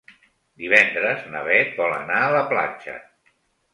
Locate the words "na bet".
1.35-1.77